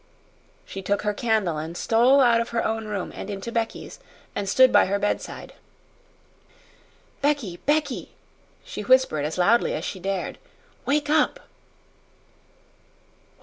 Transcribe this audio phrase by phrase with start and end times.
[0.65, 3.99] She took her candle and stole out of her own room and into Becky's,
[4.35, 5.53] and stood by her bedside.
[7.21, 8.09] "Becky, Becky!"
[8.63, 10.39] she whispered as loudly as she dared.
[10.87, 11.39] "Wake up!"